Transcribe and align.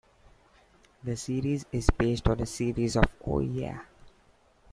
The 1.03 1.15
series 1.15 1.67
is 1.71 1.87
based 1.91 2.27
on 2.27 2.39
a 2.39 2.45
series 2.47 2.95
of 2.95 3.03
Oh 3.23 3.37
Yeah! 3.41 3.83